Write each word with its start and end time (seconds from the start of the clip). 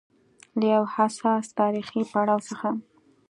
له 0.59 0.65
يو 0.73 0.83
حساس 0.95 1.45
تاریخي 1.59 2.01
پړاو 2.11 2.39
څخه 2.49 2.69